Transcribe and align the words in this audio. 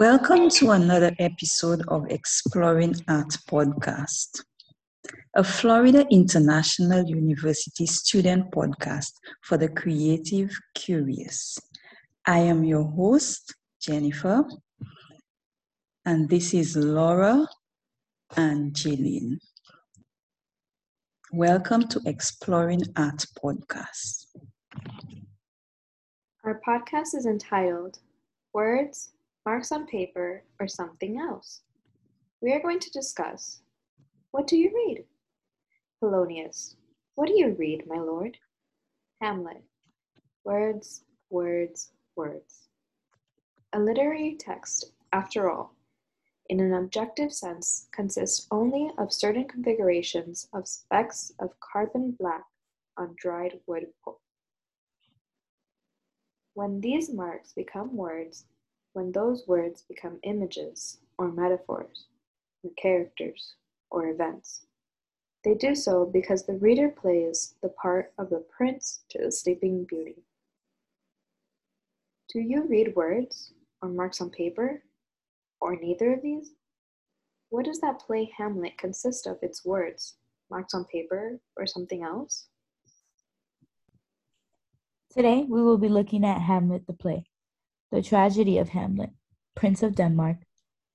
Welcome 0.00 0.48
to 0.52 0.70
another 0.70 1.14
episode 1.18 1.82
of 1.88 2.06
Exploring 2.08 2.94
Art 3.06 3.36
podcast, 3.46 4.40
a 5.36 5.44
Florida 5.44 6.06
International 6.10 7.04
University 7.06 7.84
student 7.84 8.50
podcast 8.50 9.12
for 9.42 9.58
the 9.58 9.68
creative 9.68 10.48
curious. 10.74 11.58
I 12.26 12.38
am 12.38 12.64
your 12.64 12.84
host, 12.84 13.54
Jennifer, 13.78 14.42
and 16.06 16.30
this 16.30 16.54
is 16.54 16.74
Laura 16.78 17.46
and 18.38 18.72
Jillian. 18.72 19.36
Welcome 21.30 21.86
to 21.88 22.00
Exploring 22.06 22.84
Art 22.96 23.26
podcast. 23.38 24.28
Our 26.42 26.58
podcast 26.66 27.14
is 27.14 27.26
entitled 27.26 27.98
Words, 28.54 29.10
Marks 29.46 29.72
on 29.72 29.86
Paper, 29.86 30.44
or 30.60 30.68
Something 30.68 31.18
Else. 31.18 31.62
We 32.42 32.52
are 32.52 32.60
going 32.60 32.78
to 32.80 32.90
discuss 32.90 33.62
What 34.32 34.46
do 34.46 34.56
you 34.56 34.70
read? 34.74 35.04
Polonius. 35.98 36.76
What 37.14 37.28
do 37.28 37.38
you 37.38 37.56
read, 37.58 37.84
my 37.86 37.96
lord? 37.96 38.36
Hamlet. 39.22 39.64
Words, 40.44 41.04
words, 41.30 41.92
words. 42.16 42.68
A 43.72 43.78
literary 43.78 44.36
text, 44.38 44.92
after 45.12 45.50
all, 45.50 45.74
in 46.50 46.60
an 46.60 46.74
objective 46.74 47.32
sense, 47.32 47.88
consists 47.92 48.46
only 48.50 48.90
of 48.98 49.12
certain 49.12 49.48
configurations 49.48 50.48
of 50.52 50.68
specks 50.68 51.32
of 51.38 51.58
carbon 51.60 52.16
black 52.18 52.44
on 52.98 53.14
dried 53.16 53.58
wood 53.66 53.86
pulp. 54.04 54.20
When 56.52 56.80
these 56.80 57.10
marks 57.10 57.52
become 57.52 57.96
words, 57.96 58.44
when 58.92 59.12
those 59.12 59.46
words 59.46 59.82
become 59.88 60.18
images 60.22 60.98
or 61.18 61.30
metaphors, 61.30 62.06
or 62.62 62.70
characters 62.76 63.54
or 63.90 64.08
events, 64.08 64.66
they 65.44 65.54
do 65.54 65.74
so 65.74 66.04
because 66.04 66.44
the 66.44 66.54
reader 66.54 66.88
plays 66.88 67.54
the 67.62 67.70
part 67.70 68.12
of 68.18 68.28
the 68.30 68.44
prince 68.56 69.04
to 69.10 69.18
the 69.18 69.32
sleeping 69.32 69.84
beauty. 69.84 70.22
Do 72.32 72.40
you 72.40 72.64
read 72.68 72.94
words 72.94 73.52
or 73.82 73.88
marks 73.88 74.20
on 74.20 74.30
paper, 74.30 74.82
or 75.60 75.76
neither 75.76 76.12
of 76.12 76.22
these? 76.22 76.50
What 77.48 77.64
does 77.64 77.80
that 77.80 78.00
play 78.00 78.30
Hamlet 78.36 78.76
consist 78.78 79.26
of 79.26 79.38
its 79.42 79.64
words, 79.64 80.16
marks 80.50 80.74
on 80.74 80.84
paper, 80.84 81.40
or 81.56 81.66
something 81.66 82.02
else? 82.02 82.46
Today 85.10 85.44
we 85.48 85.62
will 85.62 85.78
be 85.78 85.88
looking 85.88 86.24
at 86.24 86.40
Hamlet 86.40 86.86
the 86.86 86.92
play. 86.92 87.29
The 87.92 88.02
tragedy 88.02 88.58
of 88.58 88.68
Hamlet, 88.68 89.10
Prince 89.56 89.82
of 89.82 89.96
Denmark, 89.96 90.36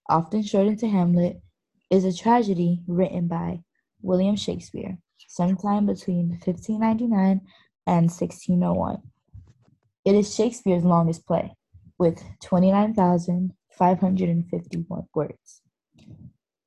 often 0.08 0.44
shortened 0.44 0.80
to 0.80 0.88
Hamlet, 0.88 1.42
is 1.90 2.06
a 2.06 2.14
tragedy 2.14 2.84
written 2.88 3.28
by 3.28 3.64
William 4.02 4.38
Shakespeare 4.38 4.98
sometime 5.28 5.86
between 5.86 6.30
1599 6.30 7.42
and 7.86 8.10
1601. 8.10 9.02
It 10.06 10.16
is 10.16 10.34
Shakespeare's 10.34 10.86
longest 10.86 11.28
play, 11.28 11.54
with 11.98 12.24
29,551 12.44 15.08
words. 15.14 15.62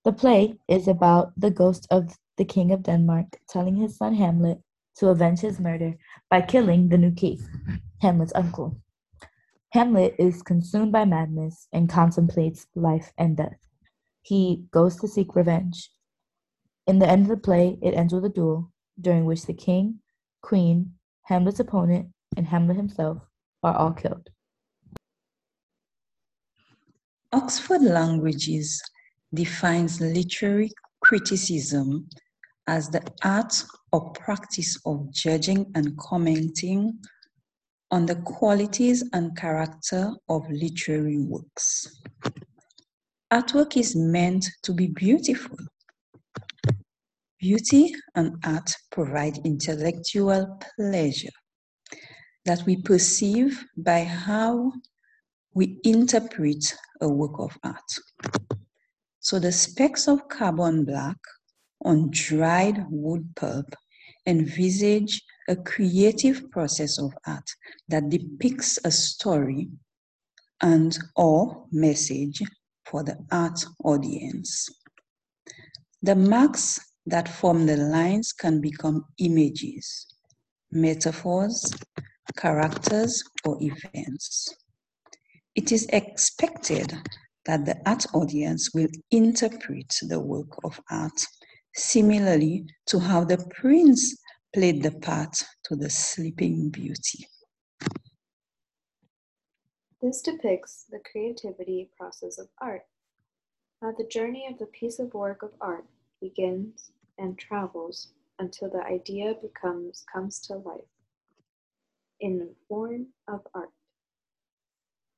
The 0.04 0.12
play 0.12 0.58
is 0.68 0.88
about 0.88 1.32
the 1.38 1.50
ghost 1.50 1.86
of 1.90 2.18
the 2.36 2.44
King 2.44 2.70
of 2.72 2.82
Denmark 2.82 3.38
telling 3.48 3.76
his 3.76 3.96
son 3.96 4.12
Hamlet 4.14 4.60
to 4.96 5.08
avenge 5.08 5.40
his 5.40 5.58
murder 5.58 5.96
by 6.28 6.42
killing 6.42 6.90
the 6.90 6.98
new 6.98 7.12
king, 7.12 7.40
Hamlet's 8.02 8.34
uncle. 8.34 8.78
Hamlet 9.72 10.14
is 10.18 10.40
consumed 10.40 10.92
by 10.92 11.04
madness 11.04 11.68
and 11.72 11.90
contemplates 11.90 12.66
life 12.74 13.12
and 13.18 13.36
death. 13.36 13.58
He 14.22 14.64
goes 14.70 14.96
to 14.96 15.08
seek 15.08 15.36
revenge. 15.36 15.90
In 16.86 16.98
the 16.98 17.08
end 17.08 17.24
of 17.24 17.28
the 17.28 17.36
play, 17.36 17.78
it 17.82 17.92
ends 17.92 18.14
with 18.14 18.24
a 18.24 18.30
duel 18.30 18.72
during 18.98 19.26
which 19.26 19.44
the 19.44 19.52
king, 19.52 20.00
queen, 20.40 20.94
Hamlet's 21.24 21.60
opponent, 21.60 22.08
and 22.36 22.46
Hamlet 22.46 22.78
himself 22.78 23.18
are 23.62 23.76
all 23.76 23.92
killed. 23.92 24.30
Oxford 27.32 27.82
Languages 27.82 28.82
defines 29.34 30.00
literary 30.00 30.72
criticism 31.02 32.08
as 32.66 32.88
the 32.88 33.02
art 33.22 33.62
or 33.92 34.12
practice 34.12 34.78
of 34.86 35.10
judging 35.12 35.70
and 35.74 35.96
commenting 35.98 36.98
on 37.90 38.06
the 38.06 38.16
qualities 38.16 39.02
and 39.12 39.36
character 39.36 40.12
of 40.28 40.48
literary 40.50 41.18
works. 41.18 42.00
Artwork 43.32 43.76
is 43.76 43.94
meant 43.96 44.46
to 44.62 44.72
be 44.72 44.88
beautiful. 44.88 45.58
Beauty 47.38 47.94
and 48.14 48.36
art 48.44 48.74
provide 48.90 49.38
intellectual 49.44 50.60
pleasure 50.76 51.28
that 52.44 52.62
we 52.66 52.82
perceive 52.82 53.64
by 53.76 54.04
how 54.04 54.72
we 55.54 55.78
interpret 55.84 56.74
a 57.00 57.08
work 57.08 57.38
of 57.38 57.56
art. 57.62 57.90
So 59.20 59.38
the 59.38 59.52
specks 59.52 60.08
of 60.08 60.28
carbon 60.28 60.84
black 60.84 61.18
on 61.84 62.08
dried 62.10 62.86
wood 62.88 63.28
pulp 63.36 63.74
envisage 64.28 65.22
a 65.48 65.56
creative 65.56 66.50
process 66.50 66.98
of 66.98 67.12
art 67.26 67.48
that 67.88 68.10
depicts 68.10 68.78
a 68.84 68.90
story 68.90 69.68
and 70.60 70.98
or 71.16 71.64
message 71.72 72.42
for 72.84 73.02
the 73.02 73.16
art 73.32 73.64
audience. 73.84 74.68
The 76.02 76.14
marks 76.14 76.78
that 77.06 77.28
form 77.28 77.66
the 77.66 77.76
lines 77.76 78.32
can 78.32 78.60
become 78.60 79.06
images, 79.18 80.06
metaphors, 80.70 81.72
characters, 82.36 83.24
or 83.44 83.56
events. 83.60 84.54
It 85.54 85.72
is 85.72 85.86
expected 85.92 86.92
that 87.46 87.64
the 87.64 87.76
art 87.86 88.04
audience 88.12 88.74
will 88.74 88.88
interpret 89.10 89.96
the 90.02 90.20
work 90.20 90.58
of 90.64 90.78
art 90.90 91.18
similarly 91.78 92.66
to 92.86 92.98
how 92.98 93.24
the 93.24 93.38
prince 93.50 94.20
played 94.54 94.82
the 94.82 94.92
part 94.92 95.36
to 95.64 95.76
the 95.76 95.90
sleeping 95.90 96.70
beauty. 96.70 97.26
This 100.00 100.22
depicts 100.22 100.84
the 100.90 101.00
creativity 101.10 101.90
process 101.96 102.38
of 102.38 102.48
art, 102.60 102.86
how 103.80 103.92
the 103.92 104.04
journey 104.04 104.46
of 104.50 104.58
the 104.58 104.66
piece 104.66 104.98
of 104.98 105.12
work 105.14 105.42
of 105.42 105.52
art 105.60 105.86
begins 106.20 106.92
and 107.18 107.38
travels 107.38 108.08
until 108.38 108.70
the 108.70 108.84
idea 108.84 109.34
becomes 109.42 110.04
comes 110.12 110.40
to 110.40 110.54
life 110.54 110.92
in 112.20 112.38
the 112.38 112.54
form 112.68 113.06
of 113.26 113.46
art. 113.54 113.72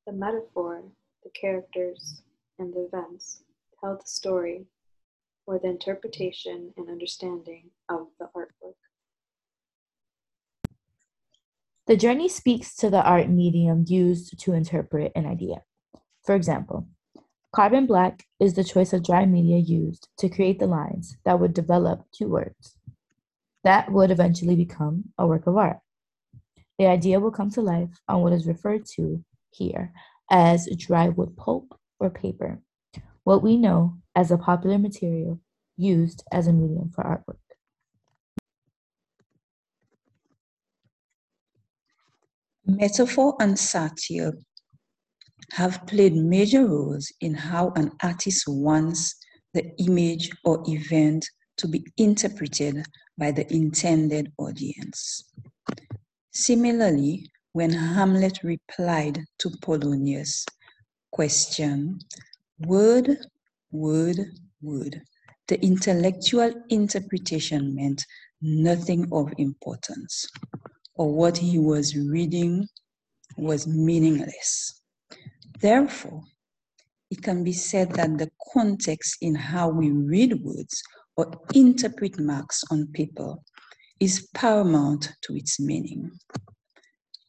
The 0.06 0.12
metaphor, 0.12 0.82
the 1.22 1.31
characters, 1.31 2.22
and 2.59 2.72
the 2.72 2.87
events 2.87 3.42
tell 3.81 3.97
the 3.97 4.06
story 4.06 4.66
or 5.50 5.59
the 5.59 5.69
interpretation 5.69 6.72
and 6.77 6.88
understanding 6.88 7.71
of 7.88 8.06
the 8.21 8.27
artwork. 8.37 8.78
The 11.88 11.97
journey 11.97 12.28
speaks 12.28 12.77
to 12.77 12.88
the 12.88 13.03
art 13.03 13.28
medium 13.28 13.84
used 13.89 14.39
to 14.43 14.53
interpret 14.53 15.10
an 15.16 15.27
idea. 15.27 15.62
For 16.25 16.37
example, 16.37 16.87
carbon 17.53 17.87
black 17.87 18.27
is 18.39 18.55
the 18.55 18.62
choice 18.62 18.93
of 18.93 19.03
dry 19.03 19.27
media 19.27 19.59
used 19.59 20.09
to 20.19 20.28
create 20.28 20.60
the 20.60 20.69
lines 20.69 21.16
that 21.25 21.41
would 21.41 21.53
develop 21.53 22.04
two 22.13 22.28
words. 22.28 22.77
That 23.65 23.91
would 23.91 24.13
eventually 24.13 24.54
become 24.54 25.03
a 25.19 25.27
work 25.27 25.48
of 25.48 25.57
art. 25.57 25.80
The 26.78 26.86
idea 26.86 27.19
will 27.19 27.33
come 27.33 27.51
to 27.51 27.60
life 27.60 28.01
on 28.07 28.22
what 28.22 28.33
is 28.33 28.47
referred 28.47 28.86
to 28.95 29.25
here 29.51 29.92
as 30.30 30.69
dry 30.77 31.09
wood 31.09 31.36
pulp 31.36 31.77
or 31.98 32.09
paper, 32.09 32.60
what 33.25 33.43
we 33.43 33.57
know 33.57 33.97
as 34.15 34.31
a 34.31 34.39
popular 34.39 34.78
material 34.78 35.41
used 35.77 36.22
as 36.33 36.47
a 36.47 36.53
medium 36.53 36.91
for 36.91 37.05
artwork. 37.05 37.39
Metaphor 42.67 43.34
and 43.41 43.59
satire 43.59 44.33
have 45.53 45.84
played 45.87 46.15
major 46.15 46.67
roles 46.67 47.13
in 47.21 47.34
how 47.34 47.72
an 47.75 47.91
artist 48.03 48.45
wants 48.47 49.17
the 49.55 49.73
image 49.78 50.31
or 50.45 50.63
event 50.69 51.28
to 51.57 51.66
be 51.66 51.84
interpreted 51.97 52.84
by 53.19 53.33
the 53.33 53.53
intended 53.53 54.33
audience. 54.39 55.25
Similarly, 56.33 57.28
when 57.53 57.71
Hamlet 57.73 58.39
replied 58.45 59.25
to 59.39 59.51
Polonius' 59.61 60.47
question, 61.11 61.99
word, 62.60 63.16
word, 63.71 64.18
word, 64.62 65.03
the 65.48 65.60
intellectual 65.65 66.53
interpretation 66.68 67.74
meant 67.74 68.04
nothing 68.41 69.09
of 69.12 69.33
importance 69.39 70.28
or 70.95 71.12
what 71.12 71.36
he 71.36 71.59
was 71.59 71.97
reading 71.97 72.66
was 73.36 73.66
meaningless. 73.66 74.83
Therefore, 75.60 76.22
it 77.10 77.22
can 77.22 77.42
be 77.42 77.53
said 77.53 77.92
that 77.92 78.18
the 78.18 78.30
context 78.53 79.16
in 79.21 79.34
how 79.34 79.68
we 79.68 79.91
read 79.91 80.42
words 80.42 80.83
or 81.16 81.33
interpret 81.54 82.18
marks 82.21 82.63
on 82.71 82.86
paper 82.89 83.34
is 83.98 84.28
paramount 84.34 85.13
to 85.22 85.36
its 85.36 85.59
meaning. 85.59 86.10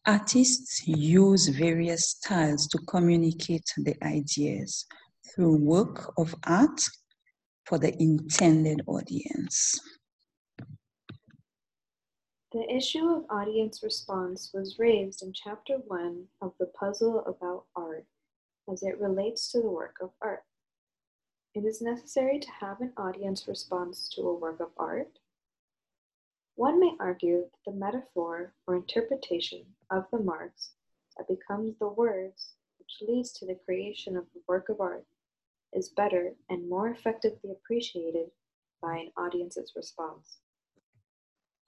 Artists 0.06 0.88
use 0.88 1.48
various 1.48 2.10
styles 2.10 2.68
to 2.68 2.78
communicate 2.88 3.72
the 3.78 3.96
ideas 4.04 4.86
through 5.26 5.58
work 5.58 6.14
of 6.18 6.36
art 6.46 6.82
for 7.66 7.78
the 7.78 7.96
intended 8.02 8.82
audience. 8.88 9.80
The 12.52 12.70
issue 12.70 13.08
of 13.08 13.26
audience 13.30 13.82
response 13.82 14.52
was 14.54 14.78
raised 14.78 15.24
in 15.24 15.32
Chapter 15.32 15.76
1 15.88 16.26
of 16.42 16.54
The 16.60 16.66
Puzzle 16.66 17.24
About 17.26 17.64
Art 17.76 18.06
as 18.70 18.84
it 18.84 19.00
relates 19.00 19.50
to 19.52 19.62
the 19.62 19.70
work 19.70 19.96
of 20.02 20.10
art. 20.22 20.44
It 21.54 21.66
is 21.66 21.82
necessary 21.82 22.40
to 22.40 22.52
have 22.60 22.82
an 22.82 22.94
audience 22.98 23.48
response 23.48 24.10
to 24.16 24.22
a 24.22 24.34
work 24.34 24.60
of 24.60 24.70
art. 24.78 25.20
One 26.56 26.80
may 26.80 26.96
argue 27.00 27.44
that 27.44 27.72
the 27.72 27.78
metaphor 27.78 28.54
or 28.68 28.76
interpretation 28.76 29.66
of 29.90 30.06
the 30.12 30.20
marks 30.20 30.72
that 31.18 31.28
becomes 31.28 31.78
the 31.80 31.88
words 31.88 32.54
which 32.92 33.10
leads 33.10 33.32
to 33.32 33.46
the 33.46 33.58
creation 33.66 34.18
of 34.18 34.26
the 34.34 34.42
work 34.48 34.70
of 34.70 34.82
art 34.82 35.06
is 35.74 35.90
better 35.90 36.34
and 36.50 36.70
more 36.70 36.90
effectively 36.90 37.52
appreciated 37.52 38.28
by 38.82 38.98
an 38.98 39.12
audience's 39.18 39.74
response. 39.76 40.38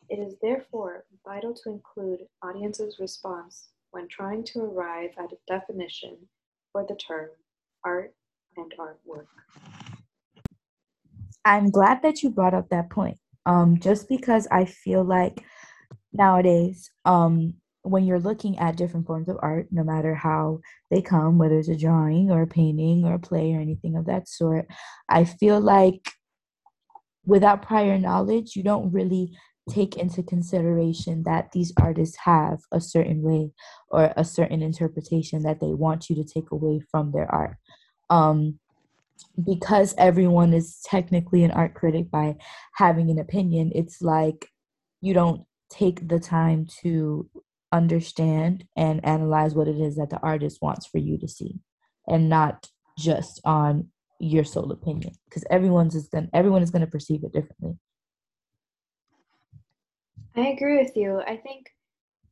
It 0.09 0.19
is 0.19 0.35
therefore 0.41 1.05
vital 1.25 1.53
to 1.63 1.69
include 1.71 2.27
audience's 2.41 2.99
response 2.99 3.69
when 3.91 4.07
trying 4.07 4.43
to 4.45 4.63
arrive 4.63 5.11
at 5.17 5.31
a 5.31 5.37
definition 5.47 6.17
for 6.71 6.85
the 6.87 6.95
term 6.95 7.29
art 7.85 8.13
and 8.57 8.73
artwork. 8.77 9.27
I'm 11.45 11.69
glad 11.69 12.01
that 12.01 12.23
you 12.23 12.29
brought 12.31 12.53
up 12.53 12.69
that 12.69 12.89
point. 12.89 13.17
Um, 13.45 13.79
just 13.79 14.09
because 14.09 14.47
I 14.51 14.65
feel 14.65 15.03
like 15.03 15.43
nowadays, 16.13 16.89
um, 17.05 17.55
when 17.83 18.05
you're 18.05 18.19
looking 18.19 18.57
at 18.59 18.77
different 18.77 19.05
forms 19.05 19.27
of 19.27 19.37
art, 19.41 19.67
no 19.71 19.83
matter 19.83 20.15
how 20.15 20.59
they 20.89 21.01
come, 21.01 21.37
whether 21.37 21.59
it's 21.59 21.67
a 21.67 21.77
drawing 21.77 22.31
or 22.31 22.41
a 22.41 22.47
painting 22.47 23.03
or 23.03 23.15
a 23.15 23.19
play 23.19 23.53
or 23.53 23.59
anything 23.59 23.95
of 23.95 24.05
that 24.05 24.27
sort, 24.27 24.67
I 25.09 25.25
feel 25.25 25.59
like 25.59 26.09
without 27.25 27.61
prior 27.61 27.97
knowledge, 27.97 28.55
you 28.55 28.63
don't 28.63 28.91
really 28.91 29.33
take 29.69 29.97
into 29.97 30.23
consideration 30.23 31.23
that 31.23 31.51
these 31.51 31.71
artists 31.79 32.17
have 32.23 32.59
a 32.71 32.81
certain 32.81 33.21
way 33.21 33.51
or 33.89 34.13
a 34.17 34.25
certain 34.25 34.61
interpretation 34.61 35.43
that 35.43 35.59
they 35.59 35.73
want 35.73 36.09
you 36.09 36.15
to 36.15 36.23
take 36.23 36.51
away 36.51 36.81
from 36.91 37.11
their 37.11 37.29
art. 37.33 37.57
Um, 38.09 38.59
because 39.43 39.95
everyone 39.97 40.53
is 40.53 40.79
technically 40.85 41.43
an 41.43 41.51
art 41.51 41.73
critic 41.73 42.11
by 42.11 42.35
having 42.75 43.09
an 43.09 43.19
opinion, 43.19 43.71
it's 43.73 44.01
like 44.01 44.49
you 45.01 45.13
don't 45.13 45.45
take 45.69 46.07
the 46.07 46.19
time 46.19 46.67
to 46.81 47.29
understand 47.73 48.65
and 48.77 49.03
analyze 49.05 49.53
what 49.55 49.67
it 49.67 49.77
is 49.77 49.95
that 49.95 50.09
the 50.09 50.19
artist 50.19 50.59
wants 50.61 50.85
for 50.85 50.99
you 50.99 51.17
to 51.17 51.27
see 51.27 51.59
and 52.07 52.29
not 52.29 52.69
just 52.97 53.41
on 53.43 53.89
your 54.19 54.43
sole 54.43 54.71
opinion 54.71 55.13
because 55.25 55.43
everyone's 55.49 55.95
is 55.95 56.07
going 56.07 56.29
everyone 56.33 56.61
is 56.61 56.71
going 56.71 56.85
to 56.85 56.87
perceive 56.87 57.23
it 57.23 57.33
differently 57.33 57.77
I 60.35 60.47
agree 60.47 60.81
with 60.81 60.97
you. 60.97 61.21
I 61.27 61.37
think 61.37 61.67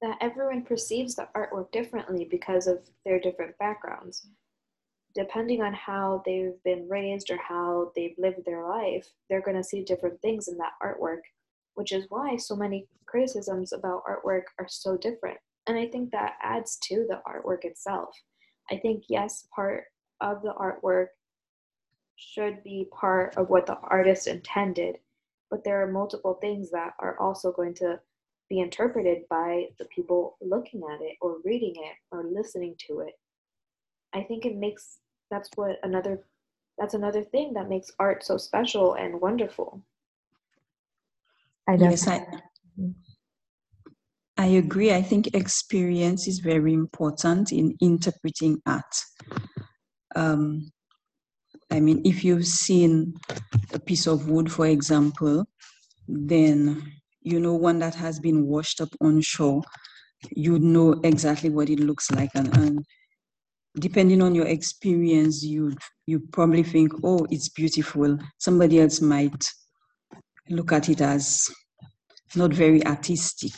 that 0.01 0.17
everyone 0.21 0.63
perceives 0.63 1.15
the 1.15 1.27
artwork 1.35 1.71
differently 1.71 2.27
because 2.29 2.65
of 2.65 2.79
their 3.05 3.19
different 3.19 3.57
backgrounds. 3.59 4.27
Depending 5.13 5.61
on 5.61 5.73
how 5.73 6.23
they've 6.25 6.55
been 6.63 6.87
raised 6.89 7.29
or 7.29 7.37
how 7.37 7.91
they've 7.95 8.15
lived 8.17 8.43
their 8.45 8.67
life, 8.67 9.07
they're 9.29 9.41
going 9.41 9.57
to 9.57 9.63
see 9.63 9.83
different 9.83 10.19
things 10.21 10.47
in 10.47 10.57
that 10.57 10.73
artwork, 10.81 11.19
which 11.75 11.91
is 11.91 12.05
why 12.09 12.35
so 12.35 12.55
many 12.55 12.87
criticisms 13.05 13.73
about 13.73 14.03
artwork 14.05 14.43
are 14.59 14.67
so 14.67 14.97
different. 14.97 15.37
And 15.67 15.77
I 15.77 15.87
think 15.87 16.11
that 16.11 16.37
adds 16.41 16.77
to 16.83 17.05
the 17.07 17.21
artwork 17.27 17.65
itself. 17.65 18.15
I 18.69 18.77
think, 18.77 19.03
yes, 19.09 19.47
part 19.53 19.85
of 20.21 20.41
the 20.41 20.53
artwork 20.53 21.07
should 22.15 22.63
be 22.63 22.87
part 22.91 23.35
of 23.37 23.49
what 23.49 23.65
the 23.65 23.77
artist 23.77 24.27
intended, 24.27 24.97
but 25.49 25.63
there 25.63 25.81
are 25.81 25.91
multiple 25.91 26.35
things 26.35 26.71
that 26.71 26.93
are 26.99 27.19
also 27.19 27.51
going 27.51 27.73
to 27.75 27.99
be 28.49 28.59
interpreted 28.59 29.23
by 29.29 29.65
the 29.79 29.85
people 29.85 30.37
looking 30.41 30.81
at 30.93 31.01
it 31.01 31.15
or 31.21 31.37
reading 31.43 31.73
it 31.75 31.95
or 32.11 32.25
listening 32.25 32.75
to 32.87 32.99
it. 32.99 33.13
I 34.13 34.23
think 34.23 34.45
it 34.45 34.55
makes 34.57 34.99
that's 35.29 35.49
what 35.55 35.79
another 35.83 36.25
that's 36.77 36.93
another 36.93 37.23
thing 37.23 37.53
that 37.53 37.69
makes 37.69 37.91
art 37.99 38.23
so 38.25 38.37
special 38.37 38.95
and 38.95 39.21
wonderful. 39.21 39.81
I 41.71 41.75
yes, 41.75 42.05
I, 42.05 42.25
I 44.37 44.45
agree. 44.47 44.93
I 44.93 45.01
think 45.01 45.33
experience 45.33 46.27
is 46.27 46.39
very 46.39 46.73
important 46.73 47.53
in 47.53 47.77
interpreting 47.79 48.61
art. 48.65 48.93
Um, 50.13 50.69
I 51.71 51.79
mean, 51.79 52.01
if 52.03 52.25
you've 52.25 52.45
seen 52.45 53.13
a 53.73 53.79
piece 53.79 54.05
of 54.05 54.27
wood, 54.27 54.51
for 54.51 54.67
example, 54.67 55.45
then 56.09 56.91
you 57.21 57.39
know 57.39 57.53
one 57.53 57.79
that 57.79 57.95
has 57.95 58.19
been 58.19 58.47
washed 58.47 58.81
up 58.81 58.89
on 58.99 59.21
shore, 59.21 59.61
you 60.29 60.59
know 60.59 60.99
exactly 61.05 61.49
what 61.49 61.69
it 61.69 61.79
looks 61.79 62.11
like. 62.11 62.31
And, 62.35 62.57
and 62.57 62.85
depending 63.79 64.21
on 64.21 64.35
your 64.35 64.47
experience, 64.47 65.41
you 65.41 65.73
you 66.05 66.19
probably 66.33 66.63
think, 66.63 66.91
oh, 67.01 67.25
it's 67.29 67.47
beautiful. 67.47 68.17
Somebody 68.39 68.81
else 68.81 68.99
might 68.99 69.45
look 70.49 70.73
at 70.73 70.89
it 70.89 70.99
as 70.99 71.49
not 72.35 72.53
very 72.53 72.85
artistic. 72.85 73.53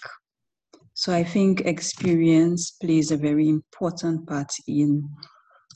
So 0.93 1.13
I 1.13 1.23
think 1.23 1.61
experience 1.61 2.71
plays 2.71 3.11
a 3.11 3.17
very 3.17 3.49
important 3.49 4.27
part 4.27 4.51
in 4.67 5.09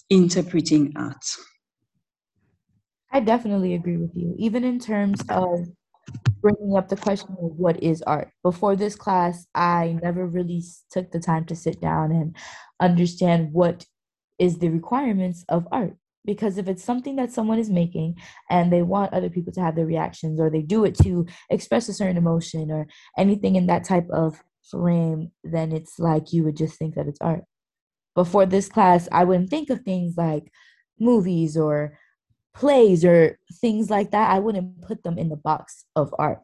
interpreting 0.09 0.94
art. 0.95 1.25
I 3.11 3.19
definitely 3.19 3.73
agree 3.73 3.97
with 3.97 4.11
you, 4.15 4.35
even 4.38 4.63
in 4.63 4.79
terms 4.79 5.21
of 5.29 5.67
bringing 6.41 6.77
up 6.77 6.88
the 6.88 6.98
question 6.98 7.36
of 7.41 7.57
what 7.57 7.81
is 7.81 8.01
art. 8.03 8.29
Before 8.43 8.75
this 8.75 8.95
class, 8.95 9.48
I 9.55 9.98
never 10.03 10.27
really 10.27 10.63
took 10.91 11.12
the 11.12 11.19
time 11.19 11.45
to 11.45 11.55
sit 11.55 11.81
down 11.81 12.12
and 12.12 12.36
understand 12.79 13.53
what 13.53 13.86
is 14.38 14.60
the 14.60 14.69
requirements 14.69 15.43
of 15.50 15.67
art. 15.72 15.95
Because 16.27 16.60
if 16.60 16.67
it's 16.67 16.84
something 16.84 17.15
that 17.15 17.31
someone 17.31 17.57
is 17.57 17.72
making 17.72 18.17
and 18.50 18.72
they 18.72 18.84
want 18.84 19.13
other 19.13 19.31
people 19.31 19.51
to 19.53 19.62
have 19.62 19.75
their 19.75 19.88
reactions 19.88 20.39
or 20.39 20.51
they 20.51 20.62
do 20.62 20.86
it 20.86 20.96
to 21.00 21.25
express 21.50 21.89
a 21.89 21.93
certain 21.93 22.17
emotion 22.17 22.69
or 22.69 22.86
anything 23.17 23.55
in 23.55 23.65
that 23.67 23.84
type 23.84 24.07
of 24.12 24.43
frame, 24.69 25.31
then 25.43 25.72
it's 25.72 25.98
like 25.98 26.34
you 26.34 26.43
would 26.43 26.57
just 26.57 26.77
think 26.77 26.93
that 26.96 27.07
it's 27.07 27.22
art. 27.22 27.46
Before 28.13 28.46
this 28.46 28.69
class, 28.69 29.07
I 29.12 29.24
wouldn't 29.24 29.50
think 29.50 29.72
of 29.72 29.81
things 29.81 30.15
like 30.17 30.51
movies 31.00 31.57
or 31.57 31.98
plays 32.53 33.05
or 33.05 33.39
things 33.62 33.89
like 33.89 34.12
that, 34.12 34.31
I 34.31 34.39
wouldn't 34.39 34.81
put 34.81 35.03
them 35.03 35.17
in 35.17 35.29
the 35.29 35.36
box 35.36 35.86
of 35.96 36.13
art 36.19 36.39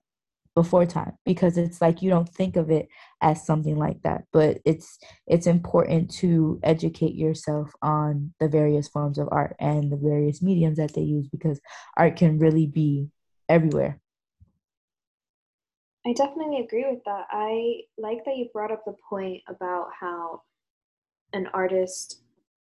before 0.56 0.86
time 0.86 1.14
because 1.26 1.58
it's 1.58 1.82
like 1.82 2.02
you 2.02 2.10
don't 2.10 2.30
think 2.30 2.56
of 2.56 2.70
it 2.70 2.88
as 3.22 3.44
something 3.44 3.76
like 3.76 4.02
that 4.04 4.24
but 4.32 4.60
it's 4.66 5.00
it's 5.26 5.48
important 5.48 6.12
to 6.12 6.60
educate 6.62 7.16
yourself 7.16 7.72
on 7.82 8.32
the 8.40 8.48
various 8.48 8.88
forms 8.88 9.18
of 9.18 9.28
art 9.32 9.56
and 9.60 9.92
the 9.92 9.98
various 9.98 10.42
mediums 10.42 10.78
that 10.78 10.94
they 10.94 11.02
use 11.02 11.28
because 11.28 11.60
art 11.98 12.16
can 12.16 12.38
really 12.38 12.68
be 12.68 13.10
everywhere. 13.50 14.00
I 16.06 16.14
definitely 16.14 16.60
agree 16.60 16.86
with 16.90 17.04
that. 17.06 17.28
I 17.32 17.82
like 17.98 18.26
that 18.26 18.36
you 18.36 18.50
brought 18.52 18.72
up 18.72 18.84
the 18.86 18.96
point 19.10 19.42
about 19.48 19.88
how 19.98 20.42
an 21.32 21.48
artist 21.54 22.22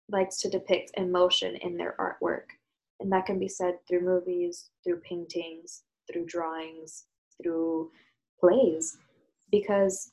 likes 0.10 0.38
to 0.38 0.50
depict 0.50 0.92
emotion 0.96 1.56
in 1.58 1.78
their 1.78 1.96
artwork 2.00 2.58
and 3.00 3.12
that 3.12 3.26
can 3.26 3.38
be 3.40 3.48
said 3.48 3.76
through 3.88 4.02
movies, 4.02 4.70
through 4.84 5.02
paintings, 5.02 5.84
through 6.12 6.26
drawings, 6.26 7.06
through 7.42 7.92
plays. 8.40 8.98
Because 9.52 10.12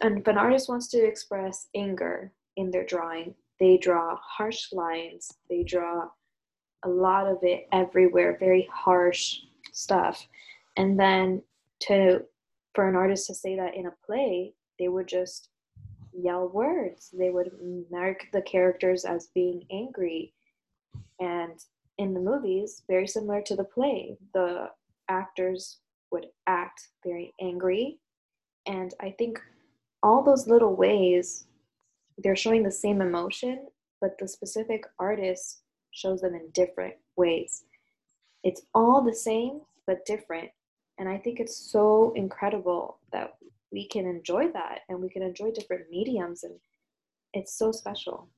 and 0.00 0.18
if 0.18 0.26
an 0.26 0.38
artist 0.38 0.68
wants 0.68 0.88
to 0.88 1.04
express 1.04 1.68
anger 1.74 2.32
in 2.56 2.70
their 2.70 2.86
drawing, 2.86 3.34
they 3.60 3.76
draw 3.76 4.16
harsh 4.22 4.72
lines, 4.72 5.30
they 5.50 5.62
draw 5.62 6.08
a 6.84 6.88
lot 6.88 7.26
of 7.26 7.38
it 7.42 7.66
everywhere, 7.72 8.36
very 8.38 8.68
harsh 8.72 9.38
stuff. 9.72 10.26
And 10.76 10.98
then 10.98 11.42
to 11.80 12.24
for 12.74 12.88
an 12.88 12.96
artist 12.96 13.26
to 13.28 13.34
say 13.34 13.56
that 13.56 13.74
in 13.74 13.86
a 13.86 13.94
play, 14.04 14.54
they 14.78 14.88
would 14.88 15.06
just 15.06 15.48
yell 16.12 16.48
words. 16.48 17.10
They 17.16 17.30
would 17.30 17.52
mark 17.90 18.26
the 18.32 18.42
characters 18.42 19.04
as 19.04 19.28
being 19.34 19.64
angry 19.70 20.34
and 21.20 21.58
in 21.98 22.12
the 22.12 22.20
movies, 22.20 22.82
very 22.88 23.06
similar 23.06 23.40
to 23.42 23.54
the 23.54 23.64
play, 23.64 24.16
the 24.32 24.70
actors 25.08 25.78
would 26.14 26.28
act 26.46 26.88
very 27.04 27.34
angry. 27.40 27.98
And 28.66 28.94
I 29.00 29.10
think 29.18 29.38
all 30.02 30.22
those 30.22 30.46
little 30.46 30.76
ways, 30.76 31.46
they're 32.18 32.36
showing 32.36 32.62
the 32.62 32.70
same 32.70 33.02
emotion, 33.02 33.66
but 34.00 34.16
the 34.18 34.28
specific 34.28 34.84
artist 34.98 35.62
shows 35.90 36.20
them 36.20 36.34
in 36.34 36.48
different 36.52 36.94
ways. 37.16 37.64
It's 38.44 38.62
all 38.74 39.02
the 39.02 39.14
same, 39.14 39.60
but 39.86 40.06
different. 40.06 40.50
And 40.98 41.08
I 41.08 41.18
think 41.18 41.40
it's 41.40 41.56
so 41.56 42.12
incredible 42.14 43.00
that 43.12 43.34
we 43.72 43.88
can 43.88 44.06
enjoy 44.06 44.52
that 44.52 44.80
and 44.88 45.00
we 45.00 45.08
can 45.08 45.22
enjoy 45.22 45.50
different 45.50 45.90
mediums, 45.90 46.44
and 46.44 46.54
it's 47.32 47.58
so 47.58 47.72
special. 47.72 48.28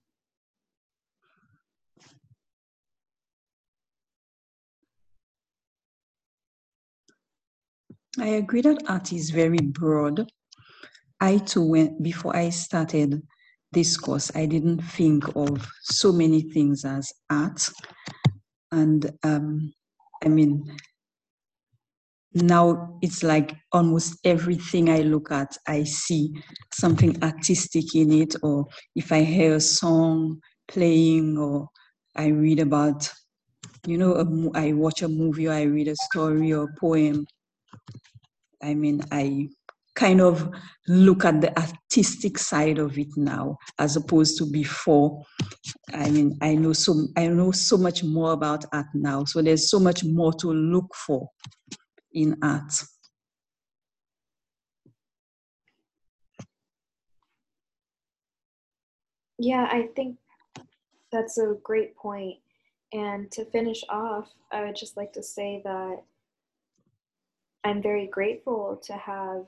I 8.18 8.28
agree 8.28 8.62
that 8.62 8.82
art 8.88 9.12
is 9.12 9.30
very 9.30 9.58
broad. 9.58 10.30
I 11.20 11.38
too 11.38 11.64
went 11.64 12.02
before 12.02 12.34
I 12.36 12.50
started 12.50 13.22
this 13.72 13.96
course, 13.96 14.30
I 14.34 14.46
didn't 14.46 14.80
think 14.80 15.24
of 15.36 15.68
so 15.82 16.12
many 16.12 16.40
things 16.40 16.84
as 16.84 17.12
art. 17.28 17.68
And 18.72 19.10
um, 19.22 19.72
I 20.24 20.28
mean, 20.28 20.76
now 22.32 22.98
it's 23.02 23.22
like 23.22 23.54
almost 23.72 24.18
everything 24.24 24.88
I 24.88 25.00
look 25.00 25.30
at, 25.30 25.56
I 25.66 25.84
see 25.84 26.32
something 26.72 27.22
artistic 27.22 27.94
in 27.94 28.12
it, 28.12 28.34
or 28.42 28.66
if 28.94 29.12
I 29.12 29.22
hear 29.22 29.56
a 29.56 29.60
song 29.60 30.40
playing, 30.68 31.36
or 31.38 31.68
I 32.14 32.28
read 32.28 32.60
about, 32.60 33.10
you 33.86 33.98
know, 33.98 34.14
a, 34.14 34.58
I 34.58 34.72
watch 34.72 35.02
a 35.02 35.08
movie, 35.08 35.48
or 35.48 35.52
I 35.52 35.62
read 35.62 35.88
a 35.88 35.96
story 35.96 36.52
or 36.52 36.64
a 36.64 36.80
poem. 36.80 37.26
I 38.62 38.74
mean, 38.74 39.02
I 39.12 39.48
kind 39.96 40.20
of 40.20 40.48
look 40.86 41.24
at 41.24 41.40
the 41.40 41.58
artistic 41.58 42.38
side 42.38 42.78
of 42.78 42.96
it 42.98 43.08
now 43.16 43.56
as 43.78 43.96
opposed 43.96 44.38
to 44.38 44.44
before 44.44 45.22
i 45.94 46.08
mean 46.10 46.36
i 46.42 46.54
know 46.54 46.72
so 46.72 46.94
i 47.16 47.26
know 47.26 47.50
so 47.50 47.76
much 47.76 48.04
more 48.04 48.32
about 48.32 48.64
art 48.72 48.86
now 48.94 49.24
so 49.24 49.42
there's 49.42 49.70
so 49.70 49.80
much 49.80 50.04
more 50.04 50.32
to 50.34 50.52
look 50.52 50.94
for 50.94 51.28
in 52.12 52.36
art 52.42 52.72
yeah 59.38 59.66
i 59.72 59.88
think 59.96 60.16
that's 61.10 61.38
a 61.38 61.54
great 61.62 61.96
point. 61.96 62.36
and 62.92 63.30
to 63.30 63.44
finish 63.46 63.82
off 63.88 64.28
i 64.52 64.62
would 64.62 64.76
just 64.76 64.96
like 64.96 65.12
to 65.12 65.22
say 65.22 65.62
that 65.64 66.02
i'm 67.66 67.82
very 67.82 68.06
grateful 68.06 68.80
to 68.84 68.92
have 68.94 69.44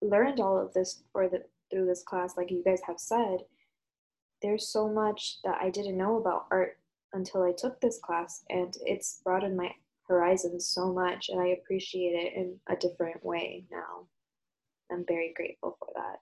learned 0.00 0.40
all 0.40 0.58
of 0.58 0.72
this 0.72 1.02
for 1.12 1.28
the 1.28 1.42
through 1.70 1.86
this 1.86 2.02
class 2.02 2.36
like 2.36 2.50
you 2.50 2.62
guys 2.64 2.80
have 2.86 2.98
said. 2.98 3.38
There's 4.42 4.68
so 4.68 4.88
much 4.88 5.38
that 5.44 5.58
i 5.60 5.70
didn't 5.70 5.96
know 5.96 6.16
about 6.16 6.46
art 6.50 6.78
until 7.12 7.42
i 7.42 7.52
took 7.56 7.80
this 7.80 7.98
class 7.98 8.42
and 8.50 8.74
it's 8.84 9.20
broadened 9.22 9.56
my 9.56 9.70
horizons 10.08 10.66
so 10.66 10.92
much 10.92 11.28
and 11.28 11.40
i 11.40 11.48
appreciate 11.48 12.14
it 12.14 12.34
in 12.34 12.58
a 12.68 12.76
different 12.76 13.24
way 13.24 13.64
now. 13.70 14.08
I'm 14.90 15.04
very 15.06 15.32
grateful 15.34 15.76
for 15.78 15.88
that. 15.94 16.18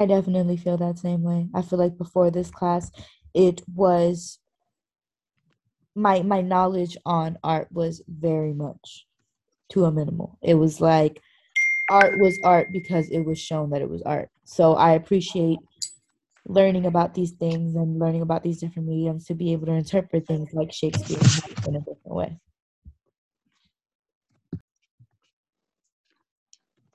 I 0.00 0.06
definitely 0.06 0.56
feel 0.56 0.78
that 0.78 0.98
same 0.98 1.22
way. 1.22 1.48
I 1.54 1.60
feel 1.62 1.78
like 1.78 1.98
before 1.98 2.30
this 2.30 2.50
class 2.50 2.92
it 3.34 3.62
was 3.74 4.38
my 5.96 6.22
my 6.22 6.40
knowledge 6.40 6.96
on 7.04 7.36
art 7.42 7.66
was 7.72 8.02
very 8.06 8.54
much 8.54 9.07
to 9.70 9.84
a 9.84 9.92
minimal 9.92 10.38
it 10.42 10.54
was 10.54 10.80
like 10.80 11.20
art 11.88 12.18
was 12.18 12.38
art 12.44 12.68
because 12.72 13.08
it 13.10 13.20
was 13.20 13.38
shown 13.38 13.70
that 13.70 13.82
it 13.82 13.88
was 13.88 14.02
art. 14.02 14.30
So 14.44 14.74
I 14.74 14.92
appreciate 14.92 15.58
learning 16.46 16.86
about 16.86 17.14
these 17.14 17.32
things 17.32 17.74
and 17.74 17.98
learning 17.98 18.22
about 18.22 18.42
these 18.42 18.60
different 18.60 18.88
mediums 18.88 19.26
to 19.26 19.34
be 19.34 19.52
able 19.52 19.66
to 19.66 19.72
interpret 19.72 20.26
things 20.26 20.50
like 20.52 20.72
Shakespeare 20.72 21.18
in 21.66 21.76
a 21.76 21.80
different 21.80 21.98
way. 22.04 22.38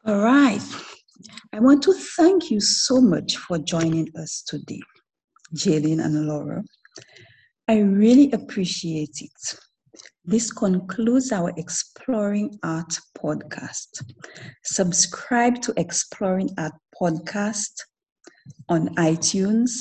All 0.05 0.19
right. 0.19 0.61
I 1.53 1.59
want 1.59 1.83
to 1.83 1.93
thank 1.93 2.51
you 2.51 2.59
so 2.59 2.99
much 2.99 3.37
for 3.37 3.57
joining 3.59 4.09
us 4.17 4.43
today, 4.45 4.81
Jaylin 5.55 6.03
and 6.03 6.27
Laura. 6.27 6.63
I 7.67 7.79
really 7.79 8.31
appreciate 8.31 9.21
it. 9.21 9.57
This 10.25 10.53
concludes 10.53 11.33
our 11.33 11.51
Exploring 11.57 12.57
Art 12.63 12.97
podcast. 13.17 14.03
Subscribe 14.63 15.61
to 15.63 15.73
Exploring 15.75 16.49
Art 16.57 16.71
podcast 16.99 17.71
on 18.69 18.95
iTunes, 18.95 19.71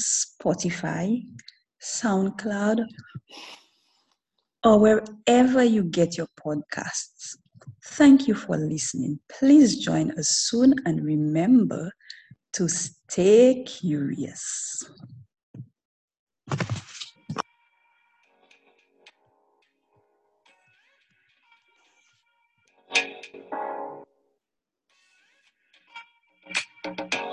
Spotify, 0.43 1.23
SoundCloud, 1.81 2.85
or 4.65 4.81
wherever 4.81 5.63
you 5.63 5.85
get 5.85 6.17
your 6.17 6.29
podcasts. 6.45 7.37
Thank 7.85 8.27
you 8.27 8.35
for 8.35 8.57
listening. 8.57 9.21
Please 9.29 9.79
join 9.79 10.11
us 10.19 10.29
soon 10.29 10.75
and 10.85 11.05
remember 11.05 11.93
to 12.55 12.69
stay 12.69 13.63
curious. 13.63 14.91
Thank 23.33 23.45
you. 27.15 27.32